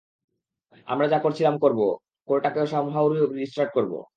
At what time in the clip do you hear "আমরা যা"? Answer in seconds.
0.87-1.19